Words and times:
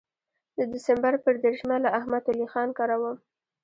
د 0.71 0.73
سپټمبر 0.85 1.13
پر 1.23 1.33
دېرشمه 1.43 1.77
له 1.83 1.89
احمد 1.99 2.23
ولي 2.25 2.47
خان 2.53 2.69
کره 2.79 2.95
وم. 3.01 3.17